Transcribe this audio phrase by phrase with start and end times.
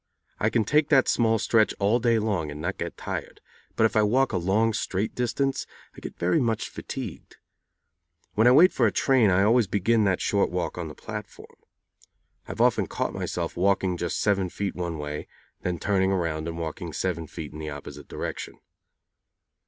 [0.39, 3.39] I can take that small stretch all day long and not be tired,
[3.75, 7.35] but if I walk a long straight distance I get very much fatigued.
[8.33, 11.53] When I wait for a train I always begin that short walk on the platform.
[12.47, 15.27] I have often caught myself walking just seven feet one way,
[15.63, 18.55] and then turning around and walking seven feet in the opposite direction.